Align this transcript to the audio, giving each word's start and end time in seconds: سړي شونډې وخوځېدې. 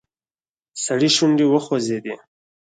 سړي 0.83 1.09
شونډې 1.15 1.45
وخوځېدې. 1.49 2.15